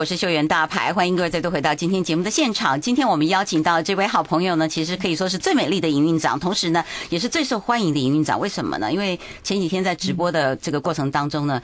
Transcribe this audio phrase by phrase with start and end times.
[0.00, 2.80] 我是秀媛大牌，欢迎各位再度回到今天节目的现场。
[2.80, 8.40] 今天我们邀请到这位好朋友呢，其实可以说是最美丽的营运长，同时呢，也是最受欢迎的营运长。
[8.40, 8.92] 为什么呢？
[8.92, 11.62] 因为前几天在直播的这个过程当中呢。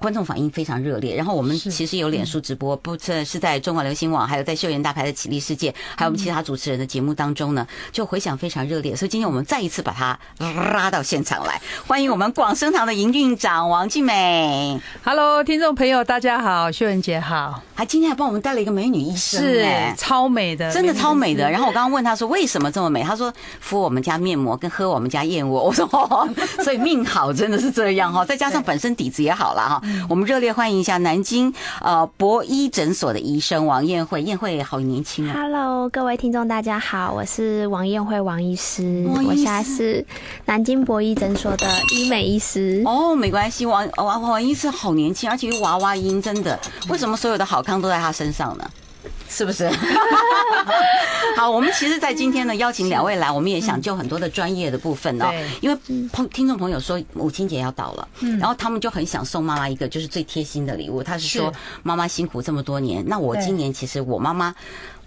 [0.00, 8.96] 观众反应非常热烈，然后我们其实有脸书直播，不是是在中国流行网，还有在秀妍大牌的启力世界，还有我们其他主持人的节目当中呢，就回响非常热烈。
[8.96, 14.80] 所以今天我们再一次把他拉到现场来，欢迎我们广生堂的营运长王静美。
[15.04, 17.62] Hello，听众朋友，大家好，秀妍姐好。
[17.74, 21.50] 还今天还帮我们带了一个美女医生，是超美的，真的超美的。
[21.50, 25.62] 然后我刚刚问他说为什么这么美，他说敷我们家面膜跟喝我们家燕窝。
[25.64, 26.26] 我说哦，
[26.64, 29.82] 所以命好真的是这样哈，再加上本身底子也好了哈。
[30.08, 40.04] 我们热烈欢迎一下南京呃博医诊所的医生王艳慧，艳慧好年轻啊！Hello，各位听众大家好，我是王艳慧王医师，我现在是
[40.46, 42.82] 南京博医诊所的医美医师。
[42.84, 48.64] 哦，没关系，王王王医师好年轻，而且又娃娃音，真的，为什么所有的好康都在他身上呢？
[49.30, 49.70] 是不是？
[51.36, 55.32] 好，我们其实，在今天呢，邀请两位来，我们也想就很多的专业的部分哦。
[55.62, 61.02] 因为朋听众朋友说母亲节要到了，然后他们就很想送妈妈一个就是最贴心的礼物。
[61.02, 61.50] 他是说
[61.82, 64.54] 妈妈辛苦这么多年，那我今年其实我妈妈。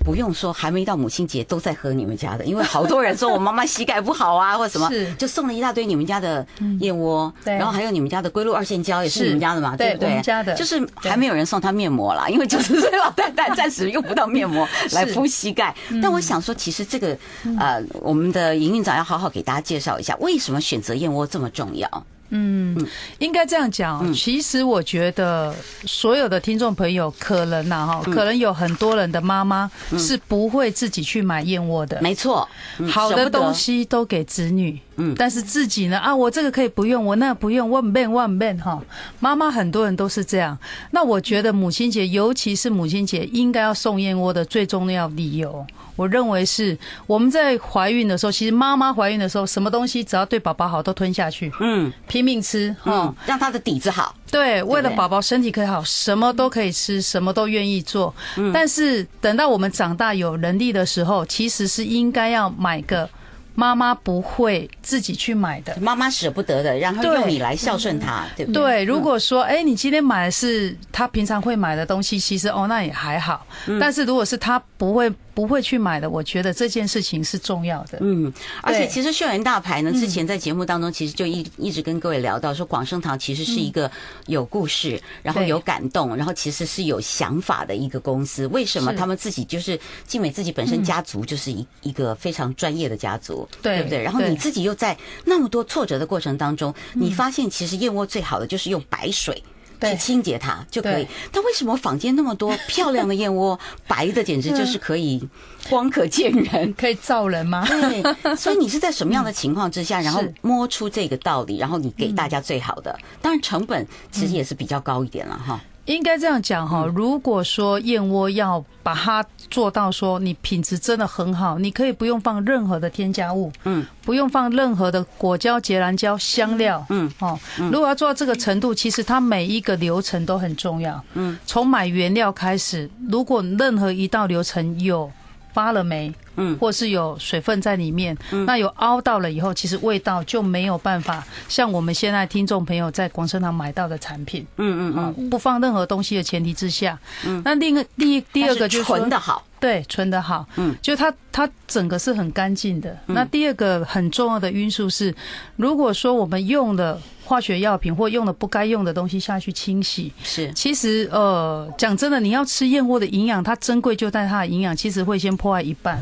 [0.04, 6.46] 不用说，还没到母亲节都在喝你们家的，因为好多人说我妈妈膝盖不好啊，或者什么，就送了一大堆你们家的
[6.80, 10.22] 燕窝，然后还有你们家的龟鹿二线胶也是你们家的嘛，对不对？
[10.22, 15.74] 家的，就是还没有人送她面膜啦，因为九十岁老太太暂时用不到面膜来敷膝盖。
[16.02, 17.18] 但我想说，其实这个
[17.58, 22.06] 呃，我们的营运长要好好给大家介绍一下，为什么选择燕窝这么重要。
[22.36, 22.76] 嗯，
[23.20, 24.12] 应该这样讲。
[24.14, 32.02] 其实我觉得所有的听众朋友可能呐哈，可能有很多人的妈妈是不会自己去买燕窝的。
[32.02, 32.48] 没错，
[32.90, 34.80] 好的东西都给子女。
[34.95, 38.81] 嗯，但是自己呢啊，我这个可以不用，我那个不用，万变万变哈。
[39.19, 40.58] 妈妈很多人都是这样。
[40.91, 46.77] 那我觉得母亲节，尤其是母亲节，应该要送燕窝的最重要理由，我认为是
[47.08, 54.16] 我们在怀孕的时候，其实妈妈怀孕的时候，什么东西只要对宝宝好，都吞下去，嗯，拼命吃，嗯，让他的底子好。
[54.29, 58.13] 对，为了宝宝身体可以好，什么都可以吃，什么都愿意做。
[58.53, 63.09] 但是等到我们长大有能力的时候，其实是应该要买个。
[63.56, 68.62] 妈妈不会自己去买的，妈妈舍不得的，然后用你来孝顺他，对不对？
[68.62, 73.46] 对，如果说，哎，你今天买的是他平常会买的东西，其实哦，那也还好。
[73.80, 75.12] 但是如果是他不会。
[75.33, 77.97] 不会去买的，我觉得这件事情是重要的。
[78.01, 83.89] 嗯，而且其实秀妍大牌呢，之前在节目当中其实就一一直跟各位聊到说，广生堂其实是一个
[84.27, 88.45] 有故事，然后有感动，然后其实是有想法的一个公司。
[88.47, 94.01] 为什么他们自己就是静美自己本身家族就是一一个非常专业的家族，对不对？
[94.03, 99.41] 然后你自己又在那么多挫折的过程当中，你发现其实燕窝最好的就是用白水。
[99.83, 105.21] 去清洁它就可以，但为什么坊间那么多 漂亮的燕窝，白的简直就是可以
[105.69, 107.66] 光可见人， 可以造人吗？
[107.67, 115.59] 对，所以你是在什么样的情况之下，然后摸出这个道理，然后你给大家最好的，当然成本其实也是比较高一点了哈。
[115.85, 127.38] 应该这样讲哈，如果说燕窝要把它做到说你品质真的很好，你可以不用放任何的添加物，嗯，不用放任何的果胶、结兰胶、香料，嗯，哦，
[127.71, 135.11] 如果要做到这个程度，其实它每一个流程都很重要，嗯，从买原料开始，如果任何一道流程有
[135.53, 136.13] 发了霉。
[136.35, 149.44] 嗯，或是有水分在里面，嗯，那有凹到了以后，其实味道就没有办法像我们现在听众朋友在广生堂买到的产品，嗯嗯嗯，不放任何东西的前提之下，嗯，那另一个第第二个就是纯的好。
[149.63, 152.97] 对，存的好，嗯，就它它整个是很干净的。
[153.06, 155.16] 那第二个很重要的因素是，
[155.56, 165.97] 如果说我们用了化学药品或用了不该用的东西下去清洗，是，其实呃，讲真的，你要吃燕窝的营养，它珍贵就在它的营养，其实会先破坏一半。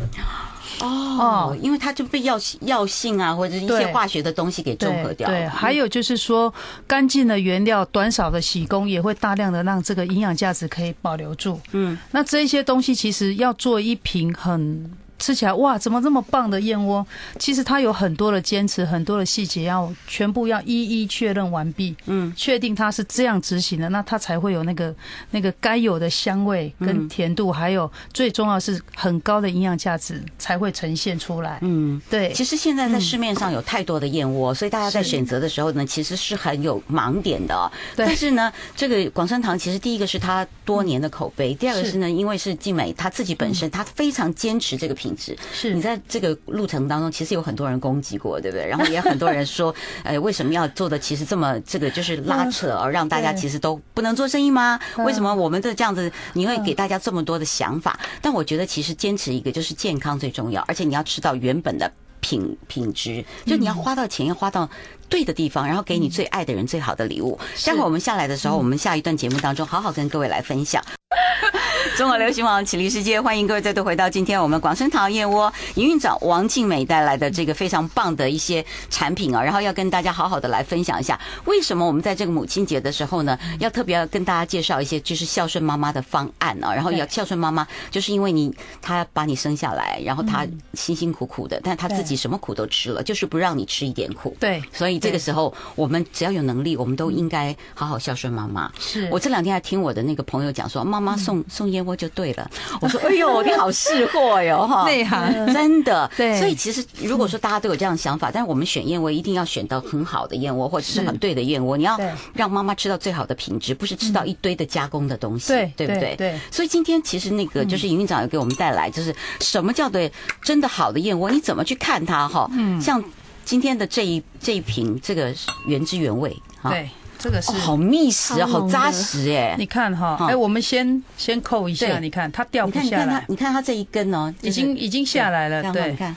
[0.82, 5.36] 哦，因为它就被药药性啊，或者一些化学的东西给中和掉了。
[5.36, 6.54] 对，还有就是说，
[6.88, 11.60] 干净的原料、短少的洗工，也会大量的让这个营养价值可以保留住。
[11.72, 14.92] 嗯，那这些东西其实要做一瓶很。
[15.22, 17.06] 吃起来哇，怎么这么棒的燕窝？
[17.38, 24.94] 其实它有很多的坚持，很多的细节要全部要一一确认完毕，嗯，确定它是这样执行的，那它才会有那个
[25.30, 31.60] 那个该有的香味跟甜度，还有最重要是很高的营养价值才会呈现出来。
[31.62, 32.34] 嗯，对。
[32.34, 37.72] 其实现在在市面上有太多的燕窝，所以大家在选择的时候呢，其实是很有盲点的。
[37.96, 38.08] 对。
[38.08, 45.11] 但是呢，这个广生堂其实第一个是它多年的口碑，第二个是呢，因为是静美她自己本身她非常坚持这个品。
[45.12, 45.38] 品质。
[45.54, 48.68] 是你在这个路程当中，其实有很多人攻击过，对不对？
[48.68, 49.74] 然后也很多人说，
[50.04, 54.80] 呃，为什么要做的其实这么这个就是拉扯，而让大家其实都不能做生意吗？
[55.00, 58.00] 为什么我们的这样子，你会给大家这么多的想法？
[58.22, 61.92] 但我觉得其实坚持一个就是健康最重要，而且你要吃到原本的。
[62.24, 64.70] 品品质，就你要花到钱，要花到
[65.10, 67.36] 对的地方，然后给你最爱的人最好的礼物。
[67.66, 70.84] 待会我们下来的时候，我们下一段节目当中，好好跟各位来分享。
[71.98, 94.36] 中国流行网启立世界，欢迎各位再度回到今天我们广生堂燕窝营运长王静美带来的这个非常棒的一些产品啊，然后要跟大家好好的来分享一下，为什么我们在这个母亲节的时候呢，要特别要跟大家介绍一些就是孝顺妈妈的方案啊，然后要孝顺妈妈，就是因为你她把你生下来，然后她辛辛苦苦的，但她自己什么苦都吃了，就是不让你吃一点苦。
[94.40, 98.72] 对，所以这个时候我们只要有能力，我们都应该好好孝顺妈妈。
[98.80, 102.50] 是我这两天还听我的那个朋友讲说，妈妈送送燕窝就对了。
[102.80, 106.10] 我说：“哎呦， 你好识货哟，哈，内行，真的。
[106.16, 111.76] 对，所以其实如果说大家都有这样的想法，但是我们选燕窝一定要选到很好的燕窝，或者是很对的燕窝。
[111.76, 112.00] 你要
[112.34, 116.16] 让妈妈吃到最好的品质，不是吃到一堆的加工的东西，对，对不对？
[116.16, 116.40] 对。
[116.52, 120.00] 所以今天其实那个就是营运长有给我们带来，就是什么叫做
[120.44, 121.30] 真的好的燕窝？
[121.32, 122.28] 你怎么去看它？
[122.28, 123.04] 哈，嗯，像
[123.44, 125.34] 今天的这一这一瓶，这个
[125.66, 126.90] 原汁原味，对。”
[127.22, 129.56] 这个是好密实，好扎实哎！
[129.58, 133.24] 你看哈，哎，我们先先扣一下，你看它掉不下来。
[133.28, 135.72] 你看它这一根哦，已经已经下来了。
[135.72, 136.16] 对，你看，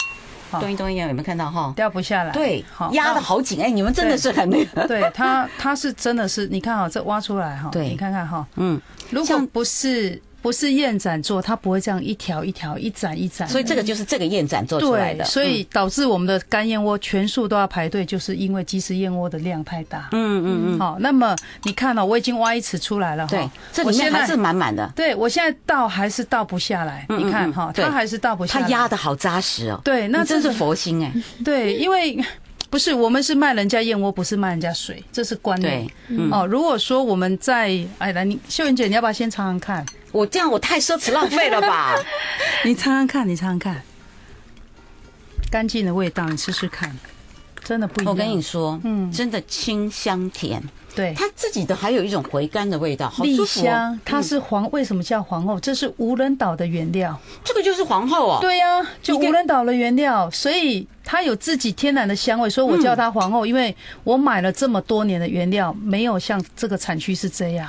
[0.53, 1.73] 东一东一下，有没有看到哈？
[1.77, 2.33] 掉不下来。
[2.33, 3.71] 对，压的好紧哎！
[3.71, 4.89] 你们真的是很那个。
[4.89, 8.81] 对它，它是真的是，你看哈，这挖出来哈，你看看哈，嗯，
[9.11, 10.21] 如果不是。
[10.45, 13.49] 不是燕盏做，它不会这样一条一条、一盏一盏。
[13.49, 15.25] 所以这个就是这个燕盏做出来的。
[15.25, 20.11] 所以导致我们的干燕窝全数都要排队，就是因为即食燕窝的量太大。
[20.13, 20.79] 嗯嗯嗯。
[20.79, 23.31] 好，那么你看哦，我已经挖一尺出来了哈。
[23.31, 24.87] 对，这里面还是满满的。
[24.95, 27.07] 对，我现在倒还是倒不下来。
[27.09, 28.65] 你看哈，它还是倒不下来。
[28.65, 29.81] 它压的好扎实哦。
[29.83, 31.11] 对，那真是佛心哎。
[31.43, 32.23] 对，因为
[32.75, 35.89] 不是我们是卖人家燕窝，不是卖人家水，这是观念。
[36.33, 37.69] 哦，如果说我们在
[37.99, 39.87] 哎来，你秀云姐，你要不要先尝尝看？
[40.11, 41.95] 我这样我太奢侈浪费了吧？
[42.67, 43.81] 你尝尝看，你尝尝看，
[45.53, 46.93] 干净的味道，你试试看，
[47.63, 48.13] 真的不一样。
[48.13, 50.61] 我跟你说，嗯，真的清香甜。
[50.95, 53.67] 对，它自己的还有一种回甘的味道，好舒服。
[54.05, 55.59] 它是皇，为什么叫皇后？
[55.59, 57.19] 这是无人岛的原料。
[57.43, 58.39] 这个就是皇后啊。
[58.41, 63.45] 对呀，就无人岛的原料，所以它有自己天然的香味，所以我叫它皇后。
[63.45, 63.75] 因为
[64.05, 67.69] 我买了这么多年的原料，没有像这个产区是这样。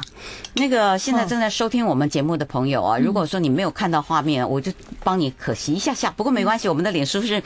[0.53, 4.71] 那个现在正在收听我们节目的朋友啊，如果说你没有看到画面，我就
[5.03, 6.11] 帮你可惜一下下。
[6.11, 7.41] 不过没关系，我们的脸书是。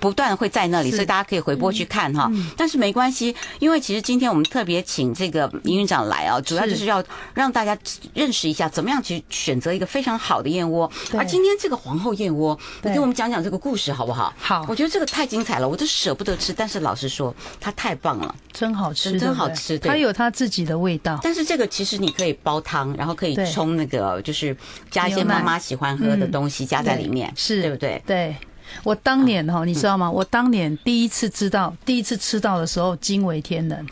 [0.00, 2.30] 不断会在那里，所以大家可以回播去看哈。
[2.56, 7.02] 但是没关系，因为其实今天我们特别请这个营运长来啊，主要就是要
[7.34, 7.76] 让大家
[8.14, 10.90] 认识一下怎么样去选择一个非常好的燕窝。
[11.16, 14.32] 而今天这个皇后燕窝，你给我们讲讲这个故事好不好？
[14.38, 16.52] 好，我觉得这个太精彩了，我都舍不得吃。
[16.52, 19.78] 但是老实说，它太棒了，真好吃，真好吃。
[19.78, 21.18] 它有它自己的味道。
[21.22, 24.56] 但是这个其实你可以煲汤，然后可以冲那个，就是
[24.90, 28.02] 加一些妈妈喜欢喝的东西加在里面，是对不对？
[28.06, 28.36] 对。
[28.82, 30.10] 我当年哈，你知道吗？
[30.10, 33.86] 我当年第一次知道，第一次吃到的时候惊为天人。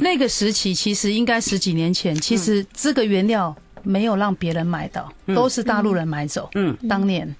[0.00, 6.48] 那个时期其实应该十几年前，其实这个原料没有让别人买到，都是大陆人买走。
[6.54, 7.34] 嗯，当年，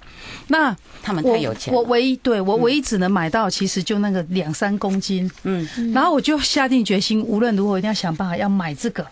[0.48, 5.30] 那他们太有钱，我唯一对我唯一只能买到，其实就那个两三公斤。
[5.44, 9.06] 嗯，然后我就下定决心，无论如何一定要想办法要买这个，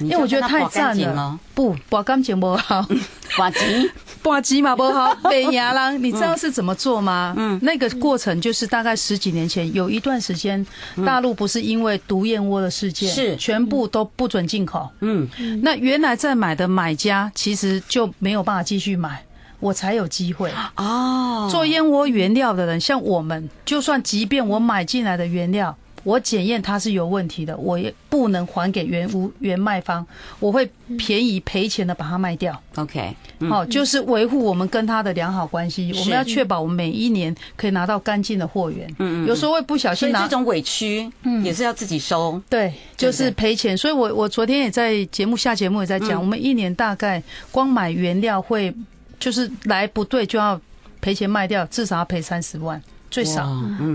[0.00, 1.38] 因为我觉得太赞了。
[1.54, 2.86] 不，把干净不好，
[3.36, 3.90] 保急。
[4.20, 7.32] 挂机嘛不好，北牙郎，你知道是怎么做吗？
[7.38, 10.66] 嗯，那个过程就是大概十几年前，有一段时间，
[11.06, 14.86] 大陆不是因为毒燕窝的事件，是全部都不准进口。
[15.00, 15.26] 嗯，
[15.62, 19.24] 那原来在买的买家其实就没有办法继续买，
[19.60, 20.52] 我才有机会。
[20.76, 25.74] 哦，做燕窝原料的人，像我们，就算即便我买进来的原料。
[26.08, 30.06] 我检验它是有问题的，我也不能还给原屋原卖方，
[30.40, 32.58] 我会便宜赔钱的把它卖掉。
[32.76, 33.14] OK，
[33.50, 35.92] 好，就是维护我们跟他的良好关系。
[35.98, 38.88] 我们要确保我们每一年可以拿到干净的货源。
[38.98, 42.40] 嗯嗯，有时候会不小心拿这种委屈，嗯，也是要自己收。
[42.48, 43.76] 对，就是赔钱。
[43.76, 47.22] 所以我我昨天也在节目下节目也在讲，我们一年大概
[47.52, 48.74] 光买原料会
[49.20, 50.58] 就是来不对就要
[51.02, 52.82] 赔钱卖掉，至少要赔三十万。
[53.10, 53.48] 最少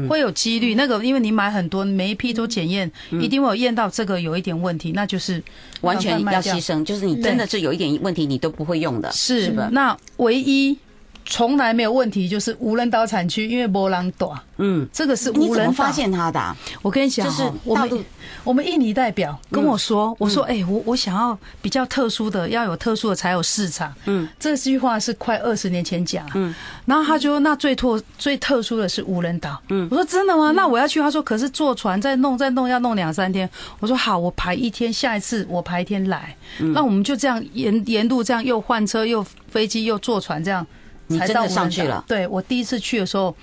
[0.09, 5.41] 会有几率，那个因为你买很多，每一批都检验，一定会有验到这个有一点问题，那就是
[5.81, 9.69] 完全要牺牲，就是你真的是有一点问题，你都不会用的，是的。
[9.71, 10.77] 那唯一
[11.25, 14.37] 从来没有问题，就是无人岛产区，因为没人岛。
[14.57, 15.71] 嗯，这个是无人岛。
[15.73, 16.55] 发现他的、啊？
[16.81, 18.05] 我跟你讲，就是我们
[18.43, 23.91] 我们印尼代表跟我说，嗯、我说，哎、欸，我我想要比较特殊的，要有特殊的才有市场。
[24.05, 26.29] 嗯，这句话是快二十年前讲。
[26.35, 26.53] 嗯，
[26.85, 29.59] 然后他就说，那最特最特殊的是无人岛。
[29.69, 30.51] 嗯，我说真的吗？
[30.51, 30.99] 那我要去。
[31.01, 33.49] 他说，可是坐船再弄再弄要弄两三天。
[33.79, 36.35] 我说好，我排一天，下一次我排一天来。
[36.59, 40.65] 嗯、那我们就这样沿沿路这样又换车又飞机又坐船这样。
[41.13, 42.03] 你真的上去了？
[42.07, 43.35] 对，我第一次去的时候，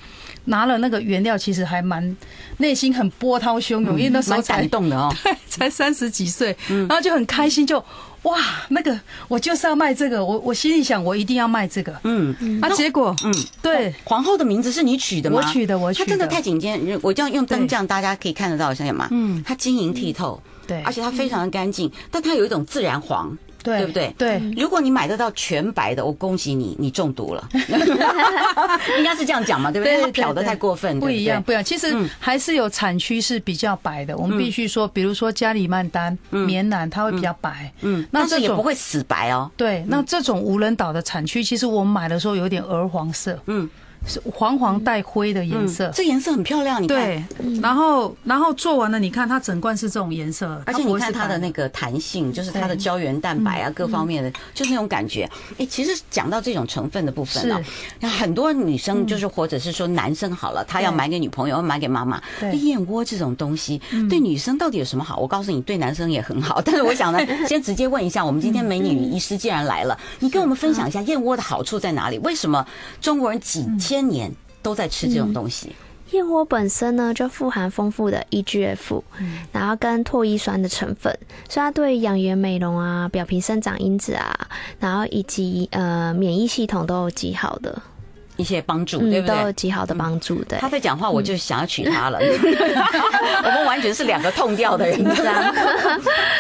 [0.47, 2.17] 拿了那个原料，其实还蛮
[2.59, 7.83] 内心很波涛汹涌，因为那时候才蛮感动的哦， 对，才三十几岁，然后就很开心，就
[8.23, 8.99] 哇，那个
[9.29, 15.37] 我就是要卖这个，我我心里想，我一定要卖这个，嗯，啊，结果，嗯，对，皇后的名字是你取的吗？
[15.39, 19.07] 我取的，我取的，她真的太顶尖，我这样用灯这样，大家可以看得到，像什么？
[19.11, 23.37] 嗯，它晶莹剔透，对，而且它非常的干净，但它有一种自然黄。
[23.63, 24.15] 对，对不对？
[24.19, 27.49] 对，如果你买得到全白的，我恭喜你，你中毒了。
[28.99, 30.01] 应该是这样讲嘛，对不对？
[30.01, 31.63] 它漂的太过分，不一样，不一样。
[31.63, 37.73] 其实还是有产区是比较白的，我们必须说，比如说加里曼丹、棉兰，它会比较白。
[37.83, 39.51] 嗯，那这也不会死白哦。
[39.57, 43.39] 对，那这种无人岛的产区，其实我们买的时候有点鹅黄色。
[43.47, 43.69] 嗯。
[44.07, 46.83] 是黄黄带灰的颜色，这颜色很漂亮。
[46.83, 47.25] 你看，对，
[47.61, 55.29] 然后然后做完了，你看它整罐是这种颜色，而且你看它的那个弹性，就是它的胶原蛋白啊，各方面的，就是那种感觉。
[55.59, 57.61] 哎，其实讲到这种成分的部分呢，
[58.09, 62.21] 很多女生就是或者是说男生好了，他要买给女朋友，要买给妈妈，
[62.55, 65.19] 燕窝这种东西对女生到底有什么好？
[65.19, 66.61] 我告诉你，对男生也很好。
[66.65, 72.19] 但是我想呢， 先直接问一下，我们今天美女医师既然来了，你跟我们分享一下燕窝的好处在哪里？
[72.21, 72.67] 为什么
[73.01, 73.67] 中国人几？
[73.91, 74.33] 千年
[74.63, 75.75] 都在吃这种东西。
[76.13, 79.03] 燕窝本身呢，就富含丰富的 EGF，
[79.51, 81.13] 然后跟唾液酸的成分，
[81.49, 84.33] 所以它对养颜美容啊、表皮生长因子啊，
[84.79, 87.83] 然后以及呃免疫系统都有极好的。
[88.41, 89.37] 一些帮助，对不对？
[89.37, 90.43] 都有极好的帮助。
[90.45, 92.19] 对，他在讲话，我就想要娶她了。
[93.45, 94.99] 我们完全是两个痛调的人，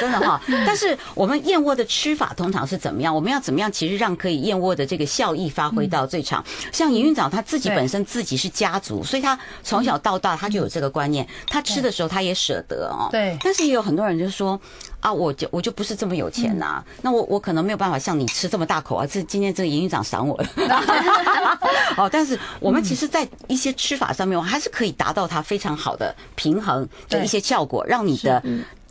[0.00, 0.40] 真的哈。
[0.66, 3.14] 但是我们燕窝的吃法通常是怎么样？
[3.14, 3.70] 我们要怎么样？
[3.70, 6.44] 其实让可以燕窝的这个效益发挥到最长。
[6.72, 11.26] 像营运长他自己本身自己是家族，所以他从小到大他就有这个观念。
[11.46, 13.08] 他吃的时候他也舍得哦。
[13.10, 13.36] 对。
[13.42, 14.60] 但是也有很多人就说。
[15.00, 19.06] 啊，我就我就不是这么有钱呐、啊，嗯、那我我可能没有办法像你吃这么大口啊。
[19.06, 20.48] 这今天这个营运长赏我了，
[21.96, 28.42] 哦，但是我们其实，在一些吃法上面，我还是可以达到它非常好的平衡的一些效果，让你的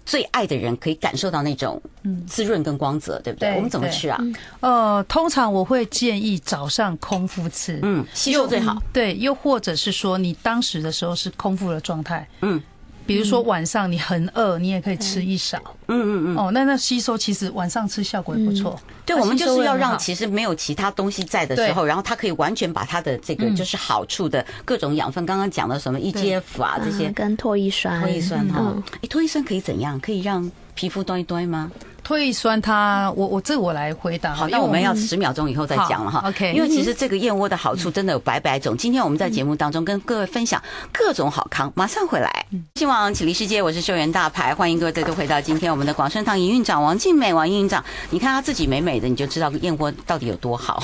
[0.06, 1.80] 最爱的人可以感受到那种
[2.28, 3.54] 滋润跟光泽，对不对？
[3.56, 4.20] 我们怎么吃啊？
[4.62, 8.82] 呃，通常我会建议早上空腹吃，嗯，吸收最好。
[8.92, 12.60] 对，又或者是说你当时的时候是空腹的状态，嗯。
[13.06, 15.60] 比如说晚上你很饿，你也可以吃一勺。
[15.90, 16.38] 嗯嗯嗯。
[16.38, 18.80] 哦，那那吸收其实晚上吃效果也不错。
[19.06, 28.02] 对，我们就是要让其实没有其他东西在的时候，然后它可以完全把它的这个就是好处的各种养分，刚刚讲的什么 EGF 啊这些，跟唾液酸。
[28.04, 30.00] 唾液酸哈，哎，唾液酸可以怎样？
[30.00, 31.72] 可以让皮肤端一端吗？
[32.06, 34.34] 唾液酸它，它我我这我来回答。
[34.34, 36.24] 好，那我们要十秒钟以后再讲了哈。
[36.28, 38.76] OK，因为其实这个燕窝的好处真的有百百种。
[38.78, 42.46] 今天我们在节目当中跟各位分享各种好康，马上回来。
[42.76, 47.84] 新网启立世界，我是秀媛大牌，欢迎各位再度回到今天我们的广生堂营运长王静美王营运长。
[48.10, 50.82] 你看她自己美美的，你就知道燕窝到底有多好，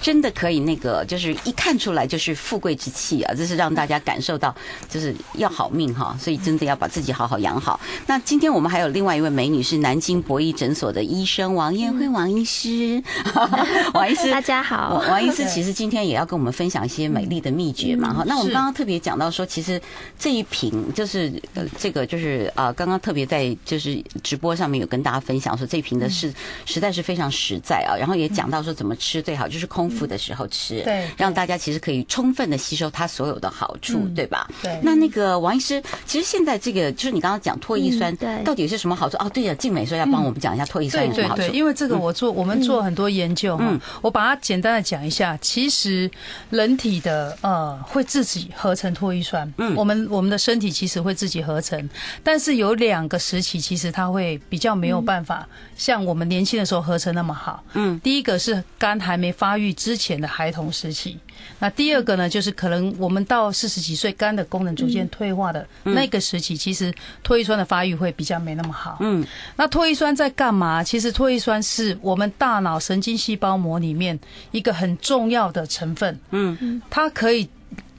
[0.00, 3.34] 真的可以那个就是一看出来就是富贵之气啊！
[3.34, 4.54] 这是让大家感受到
[4.88, 7.78] 就是要好命哈，所以真的要把自己好好养好。
[8.06, 13.02] 那今天我们还有另外一位美女是南京博医诊所的医生王燕辉王医师，
[13.94, 15.02] 王医师大家好。
[15.08, 18.24] 王医师其实今天也要跟我们分享一些美丽的秘诀嘛哈。
[18.26, 19.80] 那我们刚刚特别讲到说，其实
[20.18, 26.32] 这一瓶就是呃这个就是啊，刚刚特别在就是直播上面有跟大家分享说，这瓶的是
[26.64, 27.96] 实在是非常实在啊。
[27.96, 34.48] 然后也讲到说怎么吃最好，就是空腹的时候吃，对，让大家其实可以充分的吸收它所有的好处，对吧？
[34.62, 34.80] 对。
[34.82, 39.16] 那那个王医师，其实现在这个就是你刚刚讲唾液酸，对，到底是什么好处？
[39.18, 40.64] 哦，对呀，静美说要帮我们讲一下。
[40.68, 45.36] 对对对，因为这个我做，我们做很多研究哈，我把它简单的讲一下。
[45.40, 46.08] 其实
[46.50, 51.88] 人体的呃会自己合成唾液酸，嗯，我们我们的身体其实会自己合成，
[52.22, 57.64] 但是有两个时期，其实它会比较没有办法像我们年轻的时候合成那么好。
[57.72, 61.18] 嗯，第一个是肝还没发育之前的孩童时期。
[61.60, 66.92] 那第二个呢，就是可能我们到四十几岁，肝的功能逐渐退化的那个时期，其实
[67.24, 68.98] 唾液酸的发育会比较没那么好。
[69.00, 69.24] 嗯，
[69.56, 70.82] 那唾液酸在干嘛？
[70.82, 74.18] 其实唾液酸是我们大脑神经细胞膜里面
[74.50, 76.20] 一个很重要的成分。
[76.30, 77.48] 嗯，它可以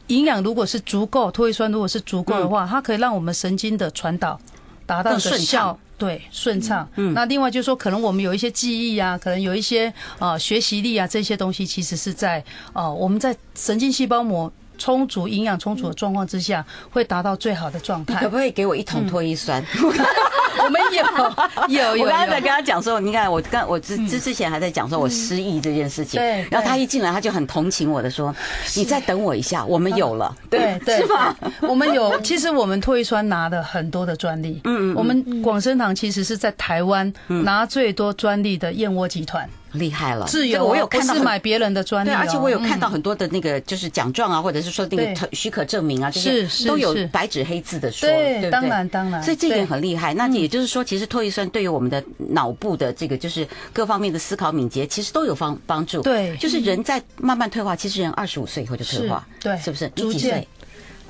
[0.08, 4.40] 营养如果是足够，唾液酸如果是足够的话，它可以让我们神经的传导
[4.86, 5.80] 达到的效。
[6.00, 6.90] 对顺畅。
[6.96, 14.52] 嗯，那另外就是说，可能我们有一些记忆啊，可能有一些呃学习力啊，这些东西其实是在呃我们在神经细胞膜。
[14.82, 18.16] 充足营养充足的状况之下，会达到最好的状态。
[18.22, 19.62] 可不可以给我一桶脱衣酸？
[20.64, 22.04] 我们有有 有。
[22.04, 26.46] 我刚才在跟他讲说，你看我刚我之之之前还在讲说我失忆这件事情，对。
[26.50, 28.34] 然后他一进来，他就很同情我的说
[28.76, 31.36] ：“你再等我一下，我们有了。”对 对，是吧？
[31.62, 34.62] 我们有，其实我们唾液酸拿的很多的专利。
[34.64, 34.96] 嗯嗯。
[34.96, 39.48] 我们广生堂其实是在台湾拿最多专利的燕窝集团。
[39.74, 50.12] 厉害了，自由，我有看到是买别人的专利，对，而且我有看到很多的那个就是奖状啊，或者是说那个许可证明啊，这些都有白纸黑字的说，对，对，当然当然，所以这点很厉害。
[50.16, 56.02] 那也就是说，其实唾液酸对于我们的脑部的这个就是各方面的思考敏捷，其实都有帮帮助。
[56.02, 59.92] 对，就是人在慢慢退化，其实人二十五岁以后就退化，对，是不是？
[59.96, 60.48] 你几岁？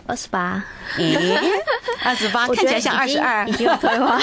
[0.10, 0.64] 二十八，
[2.04, 4.20] 二十八，看起来像二十二，已经有退化。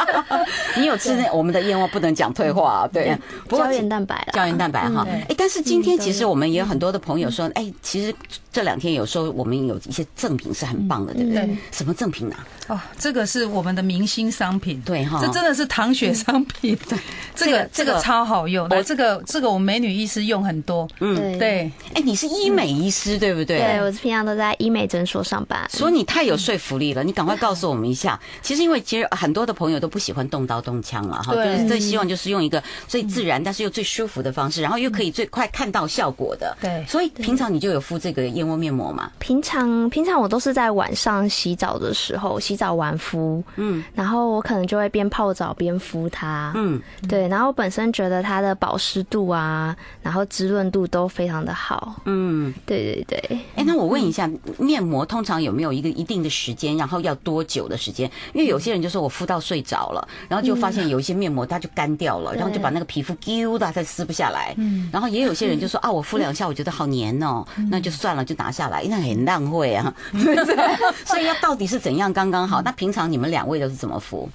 [0.76, 3.14] 你有吃那我们的燕窝，不能讲退化，对，
[3.50, 5.06] 胶原蛋白了，胶原蛋白哈。
[5.28, 8.14] 哎，但是今天其实我们也有很多的朋友说，哎，其实
[8.52, 11.48] 这两天有时候我们有一些赠品是很棒的，对不对？
[11.70, 12.36] 什么赠品呢？
[12.68, 16.98] 哦，这个是我们的明星商品，对哈，这真的是糖血商品，对，
[17.34, 23.58] 这个这个超好用，我这个这个我们美女医师用很多，嗯，对，哎，你是医美医师对不对？
[23.58, 28.18] 对，我平常都在医美诊所上班，所以你太有说服力了，你赶快告诉我们一下。
[28.40, 36.56] 其实因为其实很多的朋友都不喜欢动刀动枪了哈，就是最希望就是用一个最自然但是又最舒服的方式，然后又可以最快看到效果的。
[36.60, 39.10] 对，所以平常你就有敷这个燕窝面膜吗？
[39.18, 53.38] 平常平常我都是在晚上洗澡的时候洗澡完敷，嗯，然后我可能就会边泡澡边敷它，嗯，对，然后我本身觉得它的保湿度啊，然后滋润度都非常的好，嗯，对对对。
[53.56, 58.10] 哎，那我问一下，面膜通常有没有一个一定的时间，然后要多久的时间？
[58.32, 69.94] 因为有些人就说我敷到睡着了，然后就发现有一些面膜它就干掉了，然后就把那个皮肤丢的再撕不下来，嗯，然后也有些人就说啊，我敷两下我觉得好黏哦，那就算了，就拿下来，那很浪费啊？
[71.06, 72.60] 所以要到底是怎样刚刚好？
[72.62, 74.28] 那平常你们两位都是怎么敷？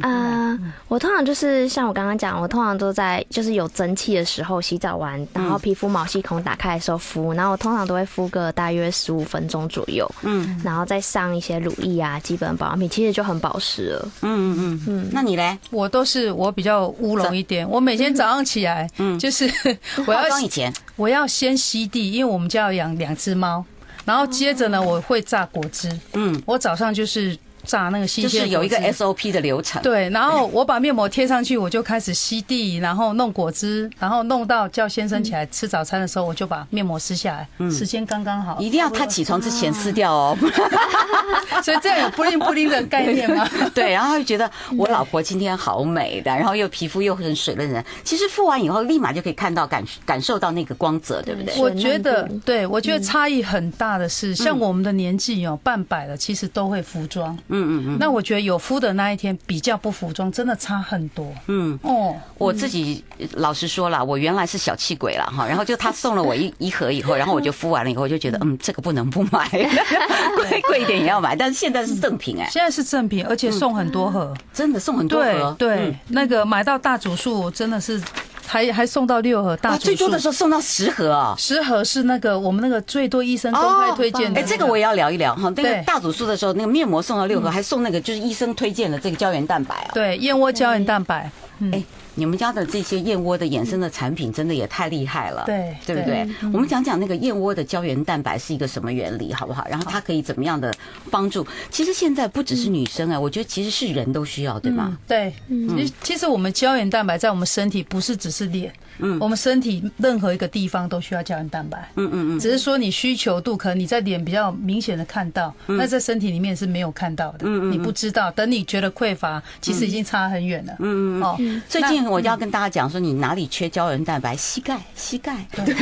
[0.00, 0.58] 啊，
[0.88, 14.08] 我通常就是像我刚刚讲，我通常都在就是有蒸汽的时候洗澡完，然后皮肤毛细孔打开的时候敷，然后我通常都会敷个大约十五分钟左右，嗯，然后再上一些乳液啊，基本保养品，其实就很保湿了。
[14.22, 14.82] 嗯嗯嗯。
[14.86, 15.58] 嗯，那你嘞？
[15.70, 19.50] 我都是我比较乌龙一点，我每天早上起来，嗯，就是
[20.06, 20.72] 我要以前？
[20.96, 23.64] 我要先吸地，因为我们家要养两只猫，
[24.04, 27.38] 然后接着呢我会榨果汁，嗯，我早上就是。
[27.70, 29.80] 榨那个新鲜，就是有一个 SOP 的流程。
[29.80, 38.58] 对，然后我把面膜贴上去，我就开始吸地，然后弄果汁，然后弄到叫先生起来吃早餐的时候，我就把面膜撕下来，嗯，时间刚刚好。
[38.58, 40.36] 一定要他起床之前撕掉哦。
[41.62, 43.48] 所以这样有布灵布灵的概念吗？
[43.72, 47.84] 对，然后他就觉得我老婆今天好美的，然后又皮肤又很水润的。
[48.02, 51.54] 其实敷完以后，立马就可以看到感感受到那个光泽，对不对？
[51.58, 57.36] 我觉得，对我觉得差异很大的是，像我们的年纪哦，半百了，其实都会服装。
[57.48, 61.32] 嗯嗯嗯，那我觉得有敷的那一天比较不服装，真的差很多。
[61.46, 69.48] 嗯哦，我自己老实说了，我原来是小气鬼了哈，然后就他送了我一 一盒以后，然后我就敷完了以后，我就觉得嗯，这个不能不买，
[70.36, 71.34] 贵贵一点也要买。
[71.36, 75.54] 但是现在是赠品哎，现在是赠品，而且送很多盒，真的送很多盒。
[75.58, 78.00] 对对，那个买到大组数真的是。
[78.46, 81.34] 还还送到六盒大最多的时候送到十盒啊！
[81.38, 84.40] 十盒是那个我们那个最多医生公开推荐的。
[84.40, 85.52] 哎，这个我也要聊一聊哈。
[85.56, 89.90] 那个大主数的时候，那个面膜送到六盒，还送那个就是医生推荐的这个胶原蛋白啊。
[89.94, 91.30] 对，燕窝胶原蛋白。
[91.72, 91.82] 哎。
[92.14, 96.28] 你们家的这些燕窝的衍生的产品真的也太厉害了，对，对不对？
[96.52, 99.64] 我们讲讲那个燕窝的胶原蛋白是一个什么原理，好不好？
[99.70, 100.74] 然后它可以怎么样的
[101.10, 101.46] 帮助？
[101.70, 104.98] 其实现在不只是女生啊，我觉得其实是人都需要，对吗？
[105.06, 121.36] 对，其实其实我们胶原蛋白在我们身体不是只是脸，嗯，我们身体任何一个地方都需要胶原蛋白，嗯嗯嗯，只是说你需求度可能你在脸比较明显的看到，那在身体里面是没有看到的，嗯嗯，你不知道，等你觉得匮乏，其实已经差很远了，嗯嗯哦，
[121.68, 121.99] 最近。
[122.08, 124.36] 我就要跟大家讲说，你哪里缺胶原蛋白？
[124.36, 125.74] 膝盖，膝盖，对，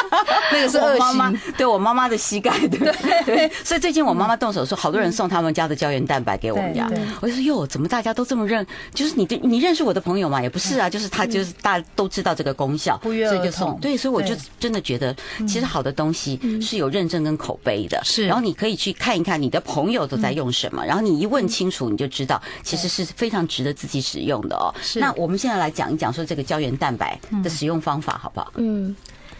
[0.52, 2.78] 那个是我妈妈，对我妈妈的膝盖，对
[3.24, 3.50] 对。
[3.64, 6.90] 所以最近我妈妈动手说，好多人送他们家的胶原蛋白给我们家。
[7.20, 8.66] 我就说哟，怎么大家都这么认？
[8.94, 10.40] 就是你的，你认识我的朋友吗？
[10.40, 13.78] 也不是啊，就是他，就是大家都知道这个功效，所以就送。
[13.80, 15.14] 对，所以我就真的觉得，
[15.46, 18.00] 其实好的东西是有认证跟口碑的。
[18.02, 24.74] 是，然后你可以去看一看你的朋友都在用什么，然后你一问清楚，你就知道，其实是非常值得自己使用的哦。
[24.80, 24.98] 是。
[24.98, 25.65] 那我们现在来。
[25.70, 28.52] 讲一讲说这个胶原蛋白的使用方法好不好？
[28.56, 28.94] 嗯，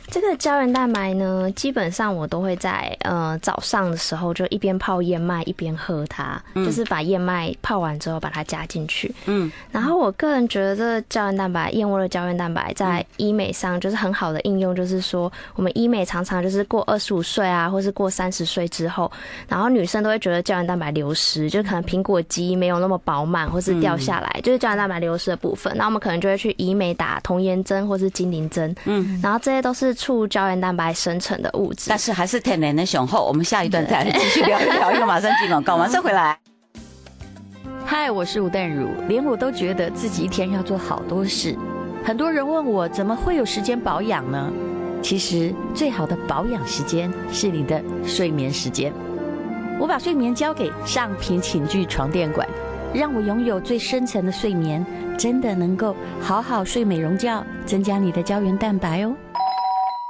[0.08, 9.12] 这个胶原蛋白呢，基本上我都会在呃早上的时候就一边泡燕麦一边喝它，嗯、就是把燕麦泡完之后把它加进去。
[9.26, 19.10] 嗯，然后我个人觉得这个胶原蛋白，燕窝的胶原蛋白在医美上就是很好的应用，就是说我们医美常常就是过二十五岁啊，或是过三十岁之后，
[19.48, 25.76] 然后女生都会觉得胶原蛋白流失，就可能苹果肌没有那么饱满，或是掉下来，嗯、就是胶原蛋白流失的部分。
[25.76, 28.72] 那我们可能就会去医美打童颜针或是精灵针。
[28.84, 29.95] 嗯，然后这些都是。
[29.96, 33.26] 促胶原蛋白生成的物质，但是还是天然的雄厚。
[33.26, 36.38] 我们下一段再来继续聊一聊，因为马上进广告，马上回来。
[37.84, 41.56] 嗨，我是吴淡如，连我都觉得自己一天要做好多事。
[42.04, 44.52] 很多人问我，怎么会有时间保养呢？
[45.02, 48.92] 其实最好的保养时间是你的睡眠时间。
[49.78, 52.48] 我把睡眠交给上品寝具床垫馆，
[52.92, 54.84] 让我拥有最深层的睡眠，
[55.16, 59.14] 真的能够好好睡美容觉，增加你的胶原蛋白哦。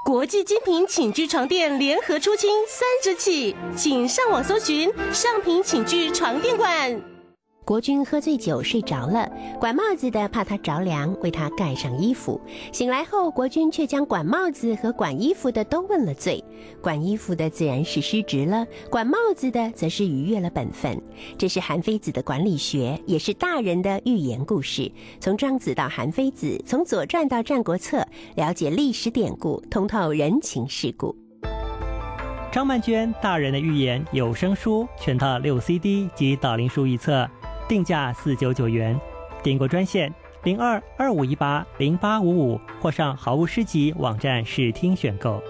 [0.07, 7.16] 国际精品寝具床垫联合出清三折起，请上网搜寻尚品寝具床垫馆。
[7.67, 12.41] 国军喝醉酒睡着了，管帽子的怕他着凉，为他盖上衣服。
[12.71, 16.43] 醒来后，国军却将管帽子和管衣服的都问了罪。
[16.81, 20.97] 管衣服的自然是失职了，管帽子的则是逾越了本分。
[21.37, 24.89] 这是韩非子的管理学，也是大人的寓言故事。
[25.19, 31.17] 从庄子到韩非子，从左传到战国策，了解历史典故，通透人情世故。
[32.53, 37.29] 张曼娟大人的寓言有声书全套六 CD 及导灵书一册。
[37.69, 38.97] 定价四九九元，
[39.43, 45.33] 订购专线零二二五一八零八五五，或上好物诗集网站试听选购。
[45.33, 45.41] 哇，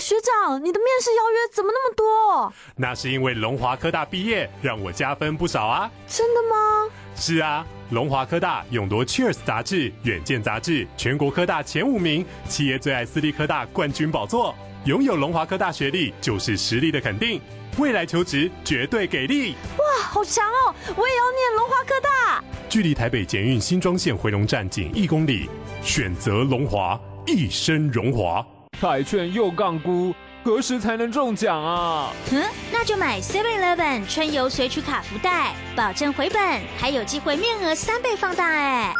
[0.00, 2.52] 学长，你的面试邀约怎么那么多？
[2.74, 5.88] 那是因为龙华科大毕业，让我加分不少啊！
[6.08, 6.90] 真的吗？
[7.14, 14.52] 是啊，龙华科大勇夺 Cheers 杂志、远见杂志全国科大前五名，企业最爱私立科大冠军宝座。
[14.86, 17.40] 拥有龙华科大学历，就是实力的肯定。
[17.80, 19.54] 未来求职绝对给力！
[19.78, 20.74] 哇，好强哦！
[20.94, 22.44] 我也要念龙华科大。
[22.68, 25.48] 距离台北捷运新庄线回龙站仅一公里，
[25.82, 28.46] 选择龙华，一生荣华。
[28.78, 30.14] 彩券又杠估，
[30.44, 32.12] 何时才能中奖啊？
[32.30, 38.92] 嗯，那就买 Seven Eleven 春游随取卡福袋，保证回本，还有机会面额三倍放大哎！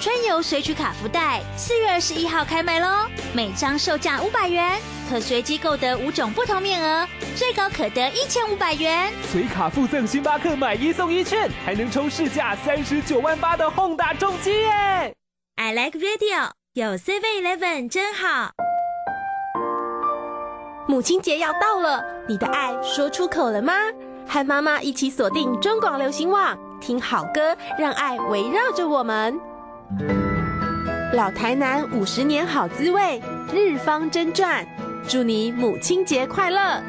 [0.00, 3.06] 春游随取卡福袋，四月二十一号开卖喽！
[3.34, 9.12] 每张售价五百元，可随机购得五种不同面额，最高可得一千五百元。
[9.30, 15.14] 随卡附赠星巴克买一送一券，还能抽市价三十九万八的 Honda 重机耶
[15.56, 18.52] ！I like radio，有 Seven Eleven 真好。
[20.88, 23.74] 母亲节要到了，你的爱说出口了吗？
[24.26, 29.38] 和妈妈一起锁定中广流行网，听好歌，让爱围绕着我们。
[31.12, 33.20] 老台南五十年好滋味，
[33.52, 34.64] 日方真传，
[35.08, 36.80] 祝你母亲节快乐！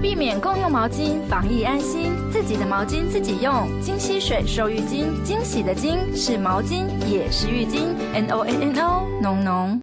[0.00, 3.68] 避免共用毛巾，防疫安心，自己的毛巾自己用。
[3.80, 7.88] 金溪水收浴巾，惊喜的“惊”是毛巾，也是浴巾。
[8.14, 9.80] N O N N O，浓浓。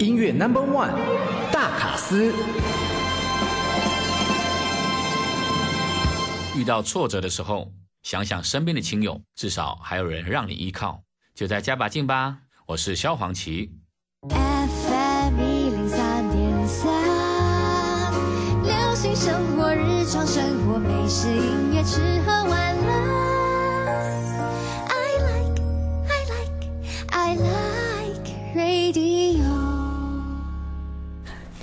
[0.00, 0.90] 音乐 Number One，
[1.52, 2.32] 大卡司。
[6.56, 7.68] 遇到挫折的时候。
[8.06, 11.02] 想想身边的亲友，至少还有人让你依靠，
[11.34, 12.38] 就再加把劲吧。
[12.64, 13.72] 我是萧煌奇。
[14.28, 16.88] FM 一零三点三，
[18.62, 22.92] 流行生活，日常生活，美食音乐，吃喝玩乐。
[24.86, 25.60] I like,
[26.06, 26.70] I like,
[27.08, 29.65] I like radio.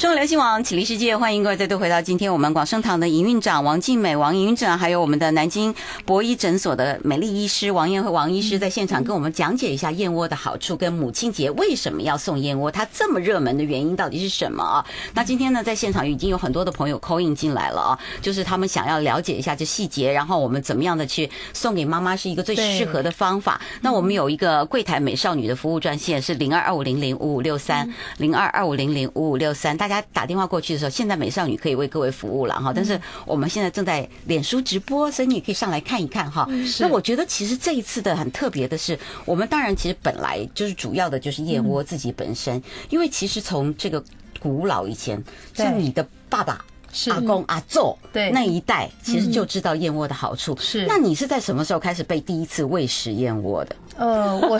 [0.03, 14.85] 中国流行网启立世界，欢迎各位再度回到今天我们广生堂的营运长王静美王营运长，还有我们的南京博医诊所的美丽医师王燕和王医师在现场跟我们讲解一下燕窝的好处，跟母亲节为什么要送燕窝，它这么热门的原因到底是什么啊？
[15.13, 23.61] 那今天呢，在现场已经有很多的朋友 call in 进来了啊，就是他们想要了解一下这细节，然后我们怎么样的去送给妈妈是一个最适合的方法。
[23.79, 29.92] 那我们有一个柜台美少女的服务专线是零二二五零零五五六三零二二五零零五五六三，大家。
[30.13, 32.71] 打电话过去的时候，现在美少女可以为各位服务了哈。
[32.73, 36.47] 但是我们现在正在脸书直播，所以你可以上来看一看哈。
[36.79, 44.03] 那我觉得其实这一次的很特别的是，我们当然其实本来就是主要的就是燕窝自己本身，因为其实从这个
[44.39, 46.63] 古老以前，像你的爸爸。
[47.09, 50.55] 阿公阿祖对那一代，其实就知道燕窝的好处。
[50.59, 53.75] 是，那你是在什么时候开始被第一次喂食燕窝的？
[53.95, 54.59] 呃，我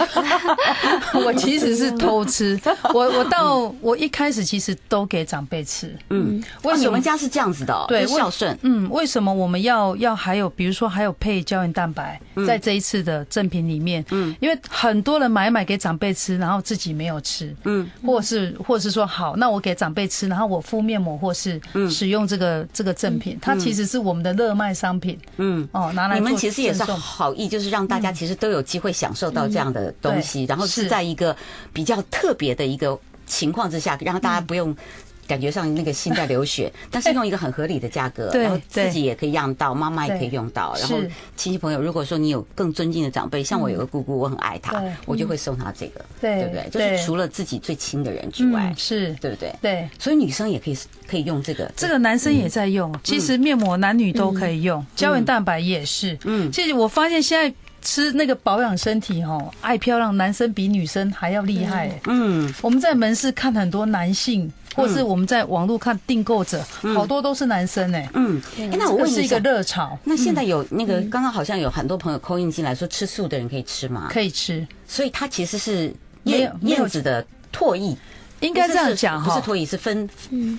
[1.26, 2.60] 我其实是偷吃，
[2.94, 5.96] 我我到我一开始其实都给长辈吃。
[6.10, 7.00] 嗯，为什么？
[7.04, 7.86] 家是这样子的哦？
[7.88, 8.58] 对，孝顺。
[8.62, 12.18] 嗯，为什么我们要要还有比如说还有配胶原蛋白
[12.48, 14.06] 在这一次的赠品里面？
[14.12, 17.54] 嗯，因为很多人买买给长辈吃，然后自己没有吃。
[17.66, 25.18] 嗯，或是或是说好，那我给长辈吃，然后我敷面膜或是使用这个这个赠品，它其实是我们的热卖商品。
[25.38, 29.24] 嗯，哦，拿来你们其实也是好意，就是让大家其实都有机会享受。
[29.24, 31.34] 受到这样的东西，然后是在一个
[31.72, 34.76] 比较特别的一个情况之下，让大家不用
[35.34, 41.00] 感觉上那个心在流血， 但是用一个很合理的价格，然后自己也可以用到，妈妈也可以用到，然后
[41.36, 46.70] 亲戚朋友，如果说你有更尊敬的长辈，像我有个姑姑，我很爱她，我就会送她这个，对不对？
[46.70, 49.12] 就是除了自己最亲的人之外，是。
[49.20, 49.56] 对不对？
[49.60, 57.56] 对，所以女生也可以可以用这个，这个男生也在用，其实面膜男女都可以用，胶原蛋白也是，嗯，其实我发现现在。
[57.86, 61.92] 吃那个保养身体哦，爱漂亮，男生比女生还要厉害。
[62.08, 66.64] 嗯，我们在门市看很多男性，或是我们在网络看订购者，
[66.96, 68.10] 好多都是男生哎。
[68.14, 69.98] 嗯，那我问你是一个热潮。
[70.04, 74.10] 那现在有那个刚刚好像有很多朋友 call in 进来说，吃素的人可以吃吗？
[74.12, 77.96] 可以吃，所以它其实是燕燕子的唾液，
[78.40, 80.08] 应该这样讲哈，不是唾液，是分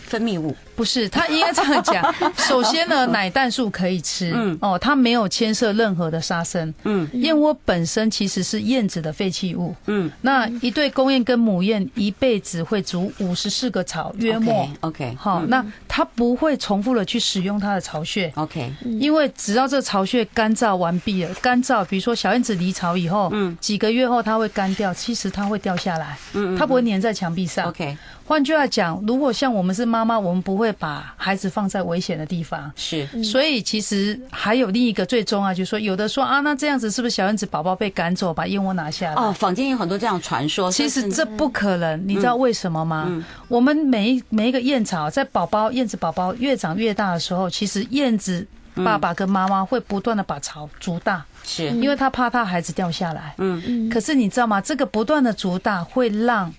[0.04, 0.54] 分泌物。
[0.76, 2.14] 不是，他应该这样讲。
[2.36, 27.96] 首先呢，奶蛋素可以吃，嗯，哦，它没有牵涉任何的杀生，嗯，燕窝本身其实是燕子的废弃物，嗯，那一对公燕跟母燕一辈子会筑五十四个巢，约莫，OK，好，那它不会重复的去使用它的巢穴，OK，因为只要这个巢穴干燥完毕了，干燥，比如说小燕子离巢以后，嗯，几个月后它会干掉，其实它会掉下来，嗯，它不会粘在墙壁上，OK。
[28.26, 32.72] 换句话讲，如果像我们是妈妈，我们不会把孩子放在危险的地方。
[32.74, 39.14] 是，所以其实还有另一个最重要，就是说，有的说啊，那这样子是不是小燕子宝宝被赶走，把燕窝拿下来？
[39.14, 40.72] 哦，坊间有很多这样传说。
[40.72, 43.04] 其实这不可能，你知道为什么吗？
[43.08, 53.34] 嗯、我们每一每一个燕巢，在宝宝燕子宝宝越长越大的时候，其实燕子爸爸跟妈妈会不断的把巢筑大，是因为他怕他孩子掉下来。
[53.36, 53.90] 嗯嗯。
[53.90, 54.62] 可是你知道吗？
[54.62, 56.50] 这个不断的筑大会让。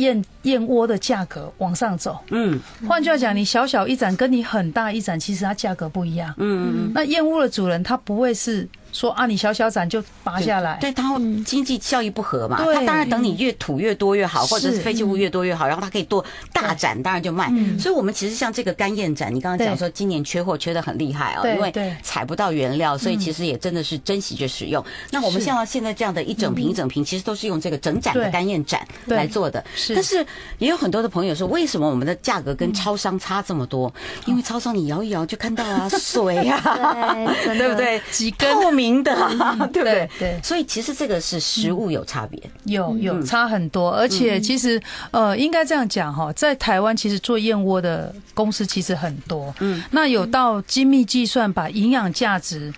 [0.00, 6.92] 燕燕窝的价格往上走，嗯，换句话讲，你小小一盏跟你很大一盏，其实它价格不一样，嗯嗯嗯。
[6.94, 8.68] 那燕窝的主人他不会是。
[8.92, 12.58] 说啊，你小小盏就拔下来，对，它经济效益不合嘛。
[12.74, 17.48] 它当然等你越土越多越好，或者是废弃物越多越好，然后它可以多大展，当然就卖。
[17.78, 21.72] 所以，我们其实像这个干燕展，你刚刚讲说今年缺货缺的很厉害啊，因为
[22.02, 24.84] 采不到原料，所以其实也真的是珍惜着使用。
[25.10, 29.64] 那我们像现在这样的一整瓶一整瓶，其实都是用这个整展的干燕展来做的。
[29.94, 30.24] 但是
[30.58, 33.92] 也有很多的朋友说，为什么我们的价格跟超商差这么多？
[34.26, 38.00] 因为超商你摇一摇就看到啊， 水啊， 对不对？
[38.10, 38.50] 几根。
[38.80, 39.14] 明的，
[39.72, 40.08] 对不对？
[40.18, 52.72] 对，所以其实这个是食物有差别，有有差很多，而且其实呃，应该这样讲哈，在台湾其实做燕窝的公司其实很多，嗯，那有到精密计算，把营养价值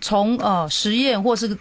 [0.00, 1.56] 从呃实验或是。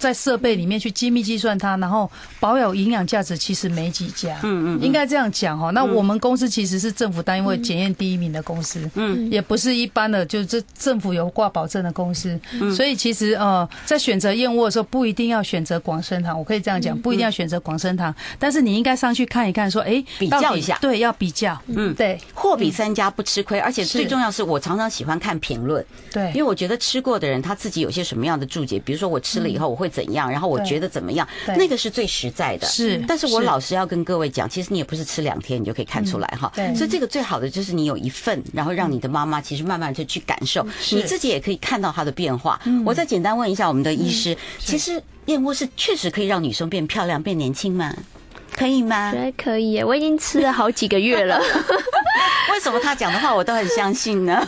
[0.00, 2.10] 在设备里面去精密计算它，然后
[2.40, 4.40] 保有营养价值，其实没几家。
[4.42, 5.68] 嗯嗯，应该这样讲哈。
[5.70, 12.40] 那我们公司其实是政府单位检验第一名的公司，嗯，也不是一般的，就是这政府有挂保证的公司。
[12.54, 16.38] 嗯，所以其实呃，在选择燕窝的时候，不一定要选择广生堂。
[16.38, 21.60] 我可以这样讲，不一定要选择广生堂，但是你应该上去看一看，说哎，比较一下，对，要比较。
[21.66, 30.58] 嗯，对，货比三家不吃亏，而且最重要是我常常喜欢看评论，对，因为我觉得吃过的人他自己有些什么样的注解，比如说我吃了以后我会怎样，然后我。
[30.60, 31.26] 觉得怎么样？
[31.56, 32.66] 那个是最实在的。
[32.66, 36.52] 是，但是我老实要跟各位讲，其实你也不是吃两天你就可以看出来哈。
[36.54, 42.60] 对，所以这个最好的就是你有一份，然后让你的妈妈其实慢慢就去感受，你自己也可以看到她的变化。
[42.84, 47.92] 我再简单问一下我们的医师，其实燕窝是确实可以让女生变漂亮、变年轻吗？
[48.60, 49.10] 可以吗？
[49.10, 51.40] 觉得可以，我已经吃了好几个月了。
[52.52, 54.46] 为什么他讲的话我都很相信呢？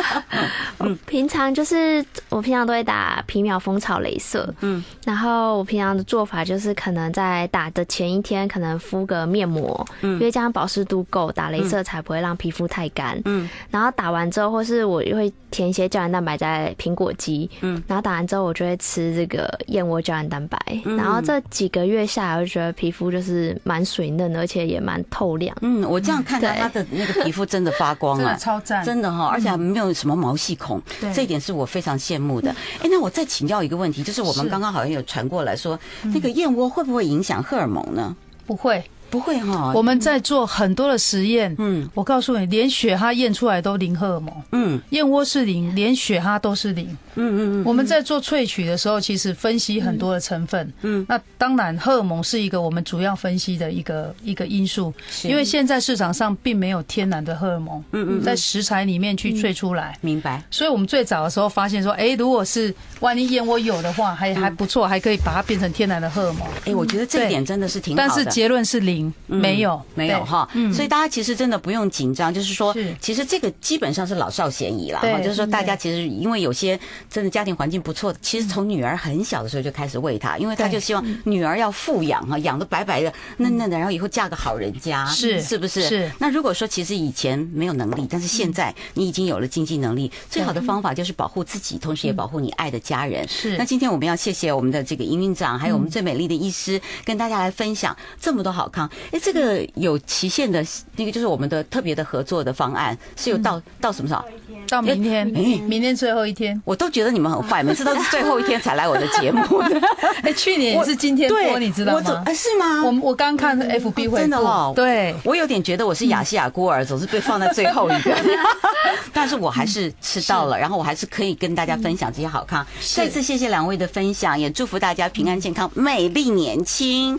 [0.78, 20.58] 嗯，平常就是我平常都会打皮秒蜂巢镭射，嗯，然后我平常的做法就是可能在打的前一天可能敷个面膜，嗯，因为这样保湿度够，打镭射才不会让皮肤太干，嗯，然后打完之后，或是我会填一些胶原蛋白在苹果肌，嗯，然后打完之后我就会吃这个燕窝胶原蛋白，
[20.96, 32.50] 然后这几个月下来，我就觉得皮肤就是蛮水嫩，而且也蛮透亮，嗯，我这样看到他的那个皮肤真的发光了， 超赞，真的哈，而且还没有什么毛细孔，对，这一点是我非常羡慕的。
[32.80, 38.14] 哎，那我再请教一个问题，就是我们刚刚好像有传过来说，那个燕窝会不会影响荷尔蒙呢？
[38.46, 38.84] 不会，
[39.14, 39.72] 不会哈。
[39.72, 47.64] 我们在做很多的实验，嗯，我告诉你，连血哈验出来都零荷尔蒙，嗯，燕窝是零，连血哈都是零，嗯嗯嗯。
[47.64, 60.42] 我们在做萃取的时候，其实分析很多的成分，嗯，那当然荷尔蒙是一个我们主要分析的一个一个因素，因为现在市场上并没有天然的荷尔蒙，嗯嗯，在食材里面去萃出来，明白。
[60.50, 66.48] 所以我们最早的时候发现说，哎，如果是万一燕窝有的话，还还不错，还可以把它变成天然的荷尔蒙。
[66.64, 68.08] 哎，我觉得这一点真的是挺好的。
[68.08, 70.48] 但是结论是零，没有，没有哈。
[70.72, 75.00] 所以大家其实真的不用紧张，就是说，其实这个基本上是老少咸宜了。
[75.00, 76.78] 哈，就是说大家其实因为有些
[77.10, 85.82] 真的家庭环境不错的，其实从女儿很小的时候就开始喂她，因为她就希望女儿要富养哈，养的白白的、嫩嫩的，然后以后嫁个好人家，是是不是？
[85.82, 86.10] 是。
[86.18, 93.26] 那如果说其实以前没有能力，但是现在你已经有了经济能力，最好的方法就是保护自己，同时也保护你爱的家人。
[93.28, 93.56] 是。
[93.56, 98.83] 那今天我们要谢谢我们的这个营运长，还有我们最美丽的医师，跟大家来分享这么多好康。
[99.12, 100.64] 哎，这个有期限的，
[100.96, 104.24] 那个就是我们的特别的合作的方案，是有到到什么时候？
[104.68, 109.80] 到明天，明天最后一天，我都觉得你们很坏，每次都是最后一天才来我的节目的。
[110.24, 112.22] 哎，去年也是今天播，你知道吗？
[112.24, 112.82] 哎，是吗？
[112.82, 114.72] 我我刚看 FB 会，真的哦。
[114.74, 118.16] 对，我有点觉得我是亚细亚孤儿，总是被放在最后一个。
[119.12, 122.66] 但是我还是吃到了，然后我还是可以跟大家分享这些好康。
[122.94, 127.18] 再次谢谢两位的分享，也祝福大家平安健康、美丽年轻。